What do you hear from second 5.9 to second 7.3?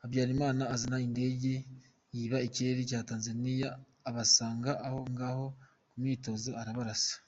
ku myitozo arabarasa.